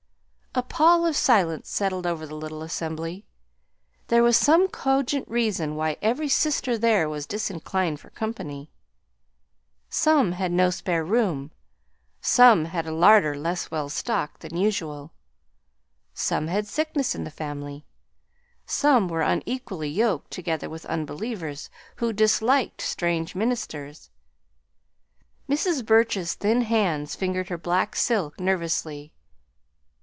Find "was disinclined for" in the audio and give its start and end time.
7.07-8.09